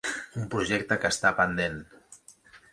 Un 0.43 0.47
projecte 0.55 0.97
que 1.05 1.13
està 1.15 1.33
pendent. 1.43 1.79